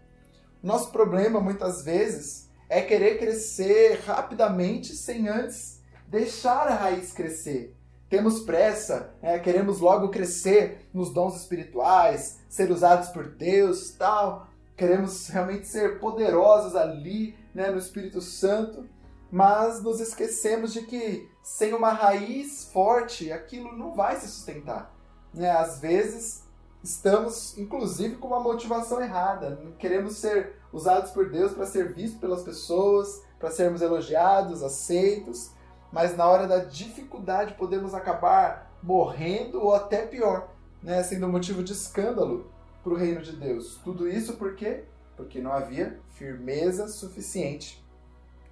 Nosso 0.63 0.93
problema, 0.93 1.41
muitas 1.41 1.83
vezes, 1.83 2.51
é 2.69 2.83
querer 2.83 3.19
crescer 3.19 4.01
rapidamente 4.05 4.95
sem 4.95 5.27
antes 5.27 5.80
deixar 6.11 6.67
a 6.67 6.75
raiz 6.75 7.13
crescer. 7.13 7.77
Temos 8.09 8.41
pressa, 8.41 9.15
né? 9.23 9.39
queremos 9.39 9.79
logo 9.79 10.09
crescer 10.09 10.89
nos 10.93 11.13
dons 11.13 11.37
espirituais, 11.37 12.41
ser 12.49 12.71
usados 12.73 13.11
por 13.11 13.29
Deus, 13.29 13.93
tal. 13.93 14.49
Queremos 14.77 15.29
realmente 15.29 15.69
ser 15.69 16.01
poderosos 16.01 16.75
ali, 16.75 17.37
né, 17.55 17.71
no 17.71 17.79
Espírito 17.79 18.21
Santo, 18.21 18.89
mas 19.31 19.81
nos 19.83 20.01
esquecemos 20.01 20.73
de 20.73 20.83
que 20.83 21.29
sem 21.43 21.73
uma 21.73 21.93
raiz 21.93 22.65
forte, 22.73 23.31
aquilo 23.31 23.77
não 23.77 23.95
vai 23.95 24.17
se 24.17 24.27
sustentar. 24.27 24.93
Né? 25.33 25.49
Às 25.51 25.79
vezes 25.79 26.43
estamos, 26.83 27.57
inclusive, 27.57 28.17
com 28.17 28.29
uma 28.29 28.41
motivação 28.41 29.01
errada. 29.01 29.61
Queremos 29.79 30.17
ser 30.17 30.57
usados 30.73 31.13
por 31.13 31.31
Deus 31.31 31.53
para 31.53 31.67
ser 31.67 31.95
vistos 31.95 32.19
pelas 32.21 32.43
pessoas, 32.43 33.23
para 33.39 33.51
sermos 33.51 33.83
elogiados, 33.83 34.63
aceitos, 34.63 35.53
mas 35.93 36.17
na 36.17 36.27
hora 36.27 36.47
da 36.47 36.59
dificuldade 36.59 37.55
podemos 37.55 37.95
acabar 37.95 38.71
morrendo 38.83 39.63
ou 39.63 39.75
até 39.75 40.07
pior, 40.07 40.53
né, 40.83 41.03
sendo 41.03 41.29
motivo 41.29 41.63
de 41.63 41.73
escândalo 41.73 42.51
para 42.83 42.93
o 42.93 42.97
reino 42.97 43.21
de 43.21 43.33
Deus. 43.33 43.81
Tudo 43.85 44.09
isso 44.09 44.35
por 44.35 44.55
quê? 44.55 44.85
Porque 45.17 45.41
não 45.41 45.53
havia 45.53 46.01
firmeza 46.15 46.89
suficiente, 46.89 47.85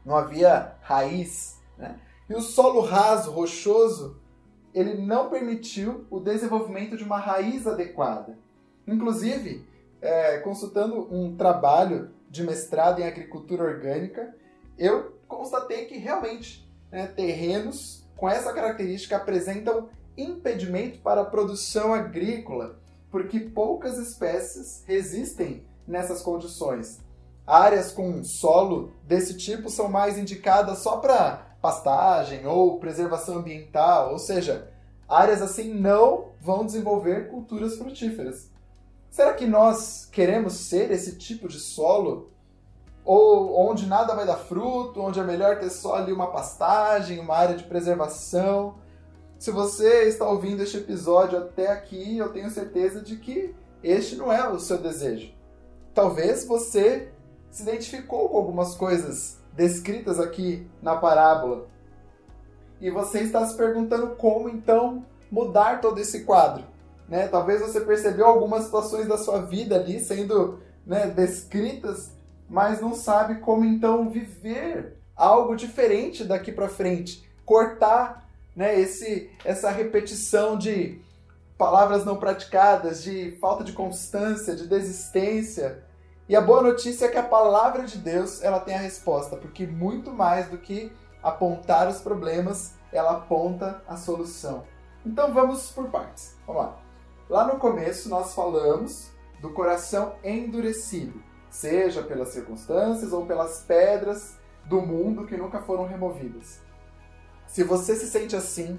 não 0.05 0.17
havia 0.17 0.77
raiz. 0.83 1.61
Né? 1.77 1.99
E 2.29 2.35
o 2.35 2.41
solo 2.41 2.81
raso, 2.81 3.31
rochoso, 3.31 4.21
ele 4.75 4.95
não 4.95 5.31
permitiu 5.31 6.07
o 6.11 6.21
desenvolvimento 6.21 6.97
de 6.97 7.05
uma 7.05 7.19
raiz 7.19 7.67
adequada. 7.67 8.39
Inclusive, 8.87 9.67
é, 10.01 10.39
consultando 10.39 11.13
um 11.13 11.37
trabalho 11.37 12.11
de 12.29 12.43
mestrado 12.43 13.01
em 13.01 13.07
agricultura 13.07 13.65
orgânica, 13.65 14.35
eu 14.77 15.19
constatei 15.27 15.87
que 15.87 15.97
realmente 15.97 16.68
né, 16.91 17.07
terrenos 17.07 18.05
com 18.17 18.29
essa 18.29 18.53
característica 18.53 19.17
apresentam 19.17 19.89
impedimento 20.17 20.99
para 20.99 21.21
a 21.21 21.25
produção 21.25 21.95
agrícola, 21.95 22.79
porque 23.11 23.39
poucas 23.39 23.97
espécies 23.99 24.83
resistem 24.87 25.63
nessas 25.87 26.21
condições. 26.21 27.01
Áreas 27.47 27.93
com 27.93 28.23
solo 28.25 28.93
desse 29.07 29.35
tipo 29.35 29.71
são 29.71 29.89
mais 29.89 30.19
indicadas 30.19 30.79
só 30.79 30.99
para 30.99 31.57
pastagem 31.63 32.47
ou 32.47 32.79
preservação 32.79 33.39
ambiental, 33.39 34.13
ou 34.13 34.19
seja, 34.19 34.71
áreas 35.09 35.41
assim 35.41 35.73
não 35.73 36.33
vão 36.41 36.67
desenvolver 36.67 37.29
culturas 37.31 37.77
frutíferas. 37.77 38.51
Será 39.11 39.33
que 39.33 39.47
nós 39.47 40.07
queremos 40.13 40.55
ser 40.55 40.91
esse 40.91 41.17
tipo 41.17 41.49
de 41.49 41.59
solo 41.59 42.31
ou 43.09 43.59
onde 43.59 43.87
nada 43.87 44.15
vai 44.15 44.27
dar 44.27 44.37
fruto, 44.37 45.01
onde 45.01 45.19
é 45.19 45.25
melhor 45.25 45.59
ter 45.59 45.71
só 45.71 45.95
ali 45.95 46.13
uma 46.13 46.27
pastagem, 46.27 47.19
uma 47.19 47.35
área 47.35 47.57
de 47.57 47.65
preservação. 47.65 48.75
Se 49.39 49.51
você 49.51 50.03
está 50.03 50.29
ouvindo 50.29 50.63
este 50.63 50.77
episódio 50.77 51.39
até 51.39 51.69
aqui, 51.69 52.19
eu 52.19 52.29
tenho 52.35 52.51
certeza 52.51 53.01
de 53.01 53.17
que 53.17 53.55
este 53.83 54.15
não 54.15 54.31
é 54.31 54.47
o 54.47 54.59
seu 54.59 54.77
desejo. 54.77 55.33
Talvez 55.95 56.45
você 56.45 57.11
se 57.51 57.63
identificou 57.63 58.29
com 58.29 58.37
algumas 58.37 58.75
coisas 58.75 59.39
descritas 59.55 60.21
aqui 60.21 60.69
na 60.83 60.95
parábola 60.95 61.67
e 62.79 62.91
você 62.91 63.21
está 63.21 63.43
se 63.47 63.57
perguntando 63.57 64.17
como 64.17 64.51
então 64.51 65.03
mudar 65.33 65.81
todo 65.81 65.99
esse 65.99 66.25
quadro. 66.25 66.63
Né? 67.09 67.27
Talvez 67.27 67.63
você 67.63 67.81
percebeu 67.81 68.27
algumas 68.27 68.65
situações 68.65 69.09
da 69.09 69.17
sua 69.17 69.41
vida 69.41 69.77
ali 69.77 69.99
sendo 69.99 70.59
né, 70.85 71.07
descritas 71.07 72.18
mas 72.49 72.81
não 72.81 72.95
sabe 72.95 73.37
como 73.37 73.65
então 73.65 74.09
viver 74.09 74.97
algo 75.17 75.57
diferente 75.57 76.25
daqui 76.25 76.53
para 76.53 76.69
frente, 76.69 77.29
cortar, 77.45 78.29
né, 78.55 78.79
esse 78.79 79.31
essa 79.45 79.71
repetição 79.71 80.57
de 80.57 81.01
palavras 81.57 82.05
não 82.05 82.17
praticadas, 82.17 83.03
de 83.03 83.37
falta 83.41 83.65
de 83.65 83.73
constância, 83.73 84.55
de 84.55 84.67
desistência. 84.67 85.83
E 86.29 86.37
a 86.37 86.41
boa 86.41 86.63
notícia 86.63 87.07
é 87.07 87.09
que 87.09 87.19
a 87.19 87.23
palavra 87.23 87.85
de 87.85 87.99
Deus, 87.99 88.43
ela 88.43 88.61
tem 88.61 88.75
a 88.75 88.81
resposta, 88.81 89.37
porque 89.37 89.67
muito 89.67 90.13
mais 90.13 90.49
do 90.49 90.59
que 90.59 90.93
apontar 91.23 91.89
os 91.89 92.01
problemas, 92.01 92.75
ela 92.93 93.13
aponta 93.13 93.83
a 93.89 93.97
solução. 93.97 94.65
Então 95.05 95.33
vamos 95.33 95.71
por 95.71 95.89
partes. 95.89 96.37
Vamos 96.47 96.63
lá. 96.63 96.79
Lá 97.29 97.47
no 97.47 97.59
começo 97.59 98.09
nós 98.09 98.35
falamos 98.35 99.11
do 99.41 99.51
coração 99.51 100.15
endurecido, 100.23 101.23
seja 101.51 102.03
pelas 102.03 102.29
circunstâncias 102.29 103.13
ou 103.13 103.27
pelas 103.27 103.61
pedras 103.61 104.37
do 104.65 104.81
mundo 104.81 105.27
que 105.27 105.37
nunca 105.37 105.61
foram 105.61 105.87
removidas. 105.87 106.61
Se 107.47 107.65
você 107.65 107.97
se 107.97 108.07
sente 108.07 108.37
assim, 108.37 108.79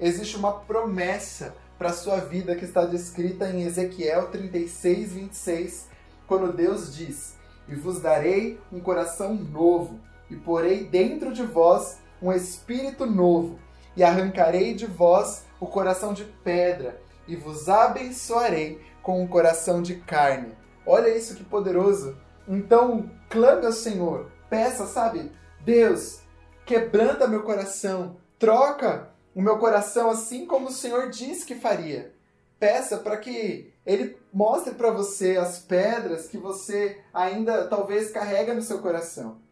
existe 0.00 0.36
uma 0.36 0.52
promessa 0.52 1.54
para 1.78 1.90
a 1.90 1.94
sua 1.94 2.16
vida 2.18 2.56
que 2.56 2.64
está 2.64 2.84
descrita 2.84 3.48
em 3.48 3.62
Ezequiel 3.62 4.30
36, 4.30 5.12
26, 5.12 5.88
quando 6.26 6.52
Deus 6.52 6.94
diz: 6.94 7.36
E 7.68 7.76
vos 7.76 8.00
darei 8.00 8.60
um 8.72 8.80
coração 8.80 9.34
novo, 9.34 10.00
e 10.28 10.34
porei 10.34 10.84
dentro 10.84 11.32
de 11.32 11.44
vós 11.44 11.98
um 12.20 12.32
espírito 12.32 13.06
novo, 13.06 13.58
e 13.96 14.02
arrancarei 14.02 14.74
de 14.74 14.86
vós 14.86 15.44
o 15.60 15.66
coração 15.66 16.12
de 16.12 16.24
pedra, 16.24 17.00
e 17.28 17.36
vos 17.36 17.68
abençoarei 17.68 18.80
com 19.00 19.22
um 19.22 19.28
coração 19.28 19.80
de 19.80 19.94
carne. 19.94 20.52
Olha 20.90 21.14
isso 21.14 21.34
que 21.34 21.44
poderoso! 21.44 22.16
Então, 22.48 23.10
clame 23.28 23.66
ao 23.66 23.72
Senhor, 23.72 24.30
peça, 24.48 24.86
sabe? 24.86 25.30
Deus, 25.60 26.20
quebranta 26.64 27.28
meu 27.28 27.42
coração, 27.42 28.16
troca 28.38 29.10
o 29.34 29.42
meu 29.42 29.58
coração 29.58 30.08
assim 30.08 30.46
como 30.46 30.68
o 30.68 30.72
Senhor 30.72 31.10
disse 31.10 31.44
que 31.44 31.54
faria. 31.54 32.14
Peça 32.58 32.96
para 32.96 33.18
que 33.18 33.70
ele 33.84 34.16
mostre 34.32 34.76
para 34.76 34.90
você 34.90 35.36
as 35.36 35.58
pedras 35.58 36.26
que 36.26 36.38
você 36.38 36.98
ainda 37.12 37.68
talvez 37.68 38.10
carrega 38.10 38.54
no 38.54 38.62
seu 38.62 38.78
coração. 38.78 39.42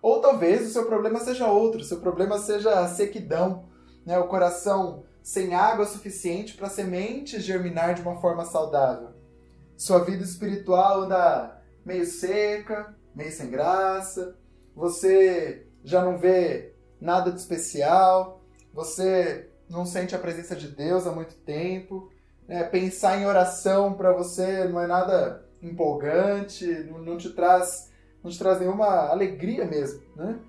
Ou 0.00 0.22
talvez 0.22 0.66
o 0.66 0.72
seu 0.72 0.86
problema 0.86 1.20
seja 1.20 1.48
outro, 1.48 1.82
o 1.82 1.84
seu 1.84 2.00
problema 2.00 2.38
seja 2.38 2.80
a 2.80 2.88
sequidão, 2.88 3.68
né? 4.06 4.18
o 4.18 4.26
coração 4.26 5.04
sem 5.22 5.54
água 5.54 5.84
suficiente 5.84 6.54
para 6.54 6.66
a 6.66 6.70
semente 6.70 7.38
germinar 7.40 7.92
de 7.92 8.00
uma 8.00 8.18
forma 8.22 8.46
saudável. 8.46 9.17
Sua 9.78 10.00
vida 10.00 10.24
espiritual 10.24 11.02
anda 11.02 11.62
meio 11.86 12.04
seca, 12.04 12.96
meio 13.14 13.30
sem 13.30 13.48
graça, 13.48 14.36
você 14.74 15.68
já 15.84 16.04
não 16.04 16.18
vê 16.18 16.74
nada 17.00 17.30
de 17.30 17.38
especial, 17.38 18.42
você 18.74 19.48
não 19.70 19.86
sente 19.86 20.16
a 20.16 20.18
presença 20.18 20.56
de 20.56 20.66
Deus 20.66 21.06
há 21.06 21.12
muito 21.12 21.36
tempo, 21.36 22.10
né? 22.48 22.64
pensar 22.64 23.18
em 23.18 23.26
oração 23.26 23.94
para 23.94 24.12
você 24.12 24.64
não 24.64 24.80
é 24.80 24.88
nada 24.88 25.48
empolgante, 25.62 26.66
não, 26.90 26.98
não, 26.98 27.16
te 27.16 27.30
traz 27.30 27.92
não 28.20 28.32
te 28.32 28.38
traz 28.38 28.58
nenhuma 28.58 29.08
alegria 29.08 29.64
mesmo, 29.64 30.02
né? 30.16 30.40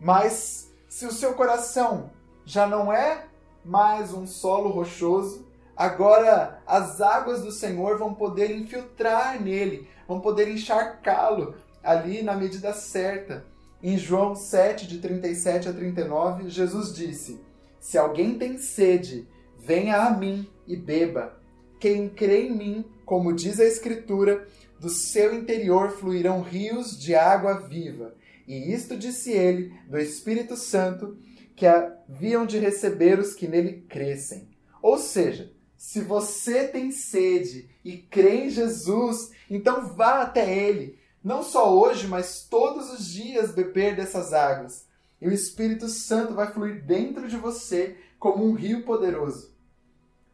Mas 0.00 0.72
se 0.88 1.04
o 1.04 1.12
seu 1.12 1.34
coração 1.34 2.10
já 2.46 2.66
não 2.66 2.90
é 2.90 3.26
mais 3.62 4.14
um 4.14 4.26
solo 4.26 4.70
rochoso, 4.70 5.43
agora 5.76 6.62
as 6.66 7.00
águas 7.00 7.42
do 7.42 7.50
Senhor 7.50 7.98
vão 7.98 8.14
poder 8.14 8.50
infiltrar 8.50 9.42
nele, 9.42 9.88
vão 10.06 10.20
poder 10.20 10.48
encharcá-lo 10.48 11.54
ali 11.82 12.22
na 12.22 12.34
medida 12.34 12.72
certa. 12.72 13.44
Em 13.82 13.98
João 13.98 14.34
7, 14.34 14.86
de 14.86 14.98
37 14.98 15.68
a 15.68 15.72
39, 15.72 16.48
Jesus 16.48 16.94
disse: 16.94 17.40
Se 17.78 17.98
alguém 17.98 18.38
tem 18.38 18.56
sede, 18.56 19.28
venha 19.58 19.98
a 19.98 20.10
mim 20.10 20.48
e 20.66 20.74
beba. 20.74 21.38
Quem 21.78 22.08
crê 22.08 22.46
em 22.46 22.56
mim, 22.56 22.84
como 23.04 23.34
diz 23.34 23.60
a 23.60 23.64
Escritura, 23.64 24.48
do 24.80 24.88
seu 24.88 25.34
interior 25.34 25.90
fluirão 25.90 26.40
rios 26.40 26.98
de 26.98 27.14
água 27.14 27.60
viva. 27.68 28.14
E 28.46 28.72
isto 28.72 28.96
disse 28.96 29.32
ele, 29.32 29.72
do 29.88 29.98
Espírito 29.98 30.56
Santo, 30.56 31.16
que 31.56 31.66
haviam 31.66 32.44
de 32.44 32.58
receber 32.58 33.18
os 33.18 33.34
que 33.34 33.48
nele 33.48 33.84
crescem. 33.88 34.48
Ou 34.82 34.98
seja, 34.98 35.50
se 35.84 36.00
você 36.00 36.66
tem 36.66 36.90
sede 36.90 37.68
e 37.84 37.98
crê 37.98 38.46
em 38.46 38.48
Jesus, 38.48 39.32
então 39.50 39.94
vá 39.94 40.22
até 40.22 40.50
ele. 40.50 40.98
Não 41.22 41.42
só 41.42 41.70
hoje, 41.76 42.08
mas 42.08 42.46
todos 42.48 42.90
os 42.90 43.06
dias 43.06 43.52
beber 43.52 43.94
dessas 43.94 44.32
águas. 44.32 44.86
E 45.20 45.28
o 45.28 45.32
Espírito 45.32 45.86
Santo 45.88 46.32
vai 46.32 46.50
fluir 46.50 46.82
dentro 46.86 47.28
de 47.28 47.36
você 47.36 47.98
como 48.18 48.46
um 48.46 48.54
rio 48.54 48.82
poderoso. 48.82 49.54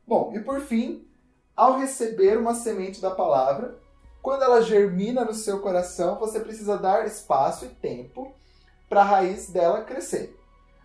Bom, 0.06 0.30
e 0.36 0.38
por 0.38 0.60
fim, 0.60 1.04
ao 1.56 1.80
receber 1.80 2.38
uma 2.38 2.54
semente 2.54 3.00
da 3.00 3.10
palavra, 3.10 3.76
quando 4.22 4.44
ela 4.44 4.62
germina 4.62 5.24
no 5.24 5.34
seu 5.34 5.58
coração, 5.58 6.16
você 6.16 6.38
precisa 6.38 6.78
dar 6.78 7.04
espaço 7.04 7.64
e 7.64 7.70
tempo 7.70 8.32
para 8.88 9.00
a 9.00 9.04
raiz 9.04 9.50
dela 9.50 9.82
crescer. 9.82 10.38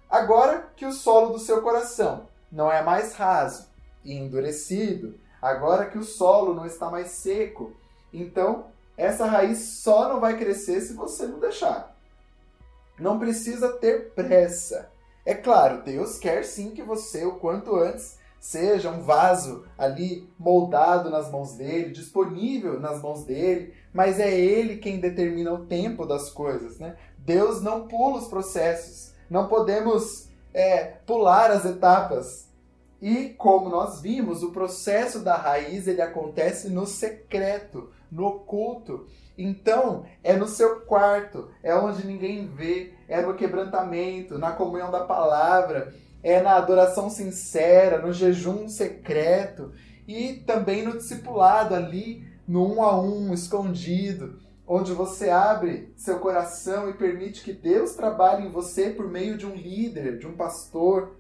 Agora 0.10 0.74
que 0.76 0.88
o 0.88 0.92
solo 0.92 1.34
do 1.34 1.40
seu 1.40 1.62
coração 1.62 2.28
não 2.52 2.72
é 2.72 2.82
mais 2.82 3.14
raso 3.14 3.75
e 4.06 4.14
endurecido, 4.14 5.16
agora 5.42 5.88
que 5.88 5.98
o 5.98 6.04
solo 6.04 6.54
não 6.54 6.66
está 6.66 6.90
mais 6.90 7.08
seco, 7.10 7.74
então 8.14 8.68
essa 8.96 9.26
raiz 9.26 9.60
só 9.60 10.08
não 10.08 10.22
vai 10.22 10.38
crescer 10.38 10.80
se 10.80 10.94
você 10.94 11.28
não 11.28 11.40
deixar. 11.40 11.94
Não 12.98 13.20
precisa 13.20 13.74
ter 13.74 14.14
pressa. 14.14 14.90
É 15.26 15.34
claro, 15.34 15.84
Deus 15.84 16.18
quer 16.18 16.46
sim 16.46 16.72
que 16.72 16.84
você, 16.84 17.26
o 17.26 17.36
quanto 17.36 17.76
antes, 17.76 18.18
seja 18.40 18.92
um 18.92 19.02
vaso 19.02 19.66
ali 19.76 20.30
moldado 20.38 21.10
nas 21.10 21.32
mãos 21.32 21.54
dele, 21.54 21.90
disponível 21.90 22.80
nas 22.80 23.02
mãos 23.02 23.24
dele, 23.24 23.74
mas 23.92 24.20
é 24.20 24.32
ele 24.40 24.78
quem 24.78 25.00
determina 25.00 25.52
o 25.52 25.66
tempo 25.66 26.06
das 26.06 26.30
coisas, 26.30 26.78
né? 26.78 26.96
Deus 27.18 27.62
não 27.64 27.88
pula 27.88 28.20
os 28.20 28.28
processos, 28.28 29.14
não 29.28 29.48
podemos 29.48 30.30
é, 30.54 30.84
pular 31.08 31.50
as 31.50 31.66
etapas. 31.66 32.45
E 33.02 33.30
como 33.30 33.70
nós 33.70 34.02
vimos, 34.02 34.42
o 34.42 34.52
processo 34.52 35.20
da 35.20 35.36
raiz 35.36 35.88
ele 35.88 36.02
acontece 36.02 36.70
no 36.70 36.86
secreto, 36.86 37.92
no 38.12 38.26
oculto. 38.26 39.06
Então, 39.38 40.06
é 40.24 40.34
no 40.34 40.48
seu 40.48 40.82
quarto, 40.82 41.50
é 41.62 41.76
onde 41.76 42.08
ninguém 42.08 42.48
vê, 42.48 42.94
é 43.08 43.22
no 43.22 43.36
quebrantamento, 43.36 44.38
na 44.38 44.54
comunhão 44.54 44.90
da 44.90 45.04
palavra, 45.04 45.94
é 46.24 46.42
na 46.42 46.56
adoração 46.56 47.10
sincera, 47.10 48.00
no 48.00 48.14
jejum 48.14 48.68
secreto 48.68 49.72
e 50.08 50.34
também 50.34 50.84
no 50.84 50.98
discipulado 50.98 51.76
ali, 51.76 52.26
no 52.48 52.76
um 52.76 52.82
a 52.82 53.00
um, 53.00 53.34
escondido, 53.34 54.40
onde 54.68 54.92
você 54.94 55.30
abre 55.30 55.94
seu 55.96 56.20
coração 56.20 56.90
e 56.90 56.94
permite 56.94 57.44
que 57.44 57.54
Deus 57.54 57.94
trabalhe 57.94 58.48
em 58.48 58.52
você 58.52 58.90
por 58.90 59.08
meio 59.08 59.38
de 59.38 59.46
um 59.46 59.56
líder, 59.56 60.18
de 60.18 60.28
um 60.28 60.36
pastor. 60.36 61.16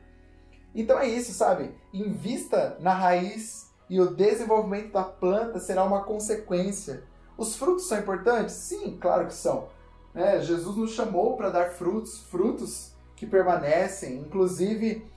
Então 0.76 1.00
é 1.00 1.08
isso, 1.08 1.34
sabe? 1.34 1.74
Invista 1.94 2.78
na 2.82 2.94
raiz 2.94 3.72
e 3.90 4.00
o 4.00 4.14
desenvolvimento 4.14 4.92
da 4.92 5.04
planta 5.04 5.60
será 5.60 5.84
uma 5.84 6.04
consequência. 6.04 7.04
Os 7.38 7.56
frutos 7.56 7.88
são 7.88 7.98
importantes? 7.98 8.56
Sim, 8.56 8.98
claro 9.00 9.28
que 9.28 9.34
são. 9.34 9.70
É, 10.14 10.42
Jesus 10.42 10.76
nos 10.76 10.92
chamou 10.92 11.38
para 11.38 11.50
dar 11.50 11.70
frutos, 11.72 12.20
frutos 12.26 12.94
que 13.16 13.26
permanecem. 13.26 14.20
Inclusive, 14.20 15.10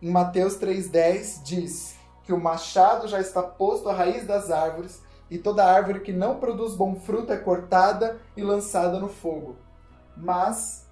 em 0.00 0.10
Mateus 0.10 0.58
3,10 0.58 1.42
diz 1.42 1.96
que 2.24 2.32
o 2.32 2.40
machado 2.40 3.06
já 3.06 3.20
está 3.20 3.42
posto 3.42 3.88
à 3.88 3.94
raiz 3.94 4.26
das 4.26 4.50
árvores, 4.50 5.02
e 5.30 5.38
toda 5.38 5.64
árvore 5.64 6.00
que 6.00 6.12
não 6.12 6.38
produz 6.38 6.74
bom 6.74 6.94
fruto 6.94 7.32
é 7.32 7.38
cortada 7.38 8.20
e 8.36 8.42
lançada 8.42 9.00
no 9.00 9.08
fogo. 9.08 9.56
Mas 10.14 10.86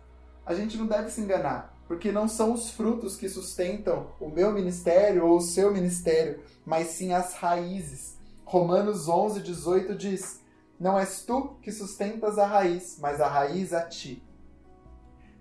a 0.46 0.54
gente 0.54 0.78
não 0.78 0.86
deve 0.86 1.10
se 1.10 1.20
enganar, 1.20 1.74
porque 1.90 2.12
não 2.12 2.28
são 2.28 2.52
os 2.52 2.70
frutos 2.70 3.16
que 3.16 3.28
sustentam 3.28 4.12
o 4.20 4.28
meu 4.28 4.52
ministério 4.52 5.26
ou 5.26 5.38
o 5.38 5.40
seu 5.40 5.72
ministério, 5.72 6.38
mas 6.64 6.86
sim 6.86 7.12
as 7.12 7.34
raízes. 7.34 8.16
Romanos 8.44 9.08
11, 9.08 9.40
18 9.40 9.96
diz: 9.96 10.40
Não 10.78 10.96
és 10.96 11.24
tu 11.24 11.56
que 11.60 11.72
sustentas 11.72 12.38
a 12.38 12.46
raiz, 12.46 12.96
mas 13.00 13.20
a 13.20 13.26
raiz 13.26 13.72
a 13.72 13.82
ti. 13.82 14.22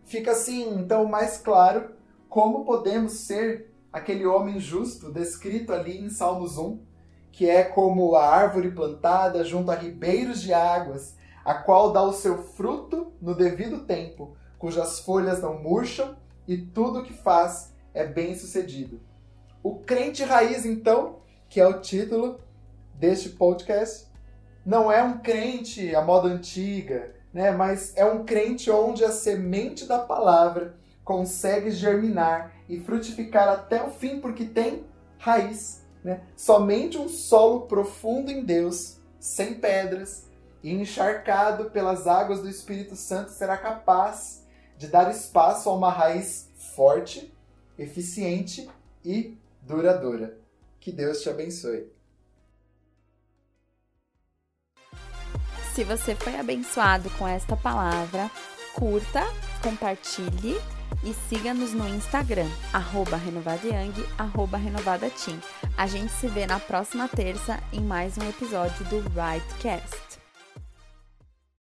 Fica 0.06 0.32
assim, 0.32 0.74
então, 0.74 1.06
mais 1.06 1.38
claro 1.38 1.92
como 2.28 2.66
podemos 2.66 3.14
ser 3.14 3.72
aquele 3.94 4.26
homem 4.26 4.60
justo 4.60 5.12
descrito 5.12 5.72
ali 5.72 6.00
em 6.00 6.10
Salmos 6.10 6.58
1, 6.58 6.80
que 7.32 7.48
é 7.48 7.64
como 7.64 8.16
a 8.16 8.28
árvore 8.28 8.72
plantada 8.72 9.44
junto 9.44 9.70
a 9.70 9.76
ribeiros 9.76 10.42
de 10.42 10.52
águas, 10.52 11.16
a 11.46 11.54
qual 11.54 11.94
dá 11.94 12.02
o 12.02 12.12
seu 12.12 12.42
fruto 12.42 13.14
no 13.22 13.36
devido 13.36 13.86
tempo, 13.86 14.36
cujas 14.58 15.00
folhas 15.02 15.44
não 15.44 15.62
murcham 15.62 16.18
e 16.50 16.58
tudo 16.58 17.00
o 17.00 17.04
que 17.04 17.14
faz 17.14 17.76
é 17.94 18.04
bem 18.04 18.34
sucedido. 18.34 19.00
O 19.62 19.76
crente 19.76 20.24
raiz, 20.24 20.66
então, 20.66 21.20
que 21.48 21.62
é 21.62 21.68
o 21.68 21.80
título 21.80 22.40
deste 22.96 23.30
podcast, 23.30 24.08
não 24.66 24.92
é 24.92 25.04
um 25.04 25.20
crente 25.20 25.96
à 25.96 26.02
moda 26.02 26.28
antiga, 26.28 27.14
né? 27.32 27.52
Mas 27.52 27.96
é 27.96 28.04
um 28.04 28.26
crente 28.26 28.72
onde 28.72 29.06
a 29.06 29.12
semente 29.12 29.86
da 29.86 30.00
palavra 30.00 30.76
consegue 31.04 31.70
germinar 31.70 32.52
e 32.68 32.80
frutificar 32.80 33.48
até 33.48 33.84
o 33.84 33.92
fim, 33.92 34.20
porque 34.20 34.46
tem 34.46 34.84
raiz. 35.20 35.86
Né? 36.04 36.22
Somente 36.36 36.98
um 36.98 37.08
solo 37.08 37.68
profundo 37.68 38.32
em 38.32 38.44
Deus, 38.44 38.98
sem 39.20 39.54
pedras 39.54 40.26
e 40.64 40.74
encharcado 40.74 41.70
pelas 41.70 42.08
águas 42.08 42.42
do 42.42 42.50
Espírito 42.50 42.96
Santo, 42.96 43.30
será 43.30 43.56
capaz 43.56 44.39
de 44.80 44.88
dar 44.88 45.12
espaço 45.12 45.70
a 45.70 45.74
uma 45.74 45.92
raiz 45.92 46.50
forte, 46.74 47.32
eficiente 47.78 48.68
e 49.04 49.38
duradoura. 49.62 50.40
Que 50.80 50.90
Deus 50.90 51.22
te 51.22 51.30
abençoe. 51.30 51.92
Se 55.76 55.84
você 55.84 56.16
foi 56.16 56.38
abençoado 56.38 57.10
com 57.12 57.28
esta 57.28 57.58
palavra, 57.58 58.32
curta, 58.74 59.22
compartilhe 59.62 60.56
e 61.04 61.14
siga-nos 61.28 61.74
no 61.74 61.88
Instagram, 61.90 62.48
arroba 62.72 63.18
renovadayang, 63.18 63.94
arroba 64.18 64.58
renovadateam. 64.58 65.38
A 65.78 65.88
gente 65.88 66.14
se 66.14 66.28
vê 66.28 66.48
na 66.48 66.60
próxima 66.60 67.10
terça 67.10 67.62
em 67.74 67.82
mais 67.82 68.18
um 68.18 68.30
episódio 68.30 68.86
do 68.86 69.00
Rightcast. 69.10 70.19